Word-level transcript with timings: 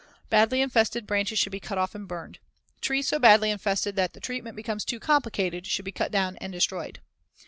Badly 0.31 0.61
infested 0.61 1.05
branches 1.05 1.37
should 1.37 1.51
be 1.51 1.59
cut 1.59 1.77
off 1.77 1.93
and 1.93 2.07
burned. 2.07 2.39
Trees 2.81 3.07
so 3.07 3.19
badly 3.19 3.51
infested 3.51 3.95
that 3.97 4.19
treatment 4.23 4.55
becomes 4.55 4.83
too 4.83 4.99
complicated 4.99 5.67
should 5.67 5.85
be 5.85 5.91
cut 5.91 6.11
down 6.11 6.37
and 6.37 6.51
destroyed. 6.51 7.01